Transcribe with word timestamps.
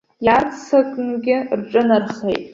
Иаарццакнгьы 0.25 1.37
рҿынархеит. 1.59 2.45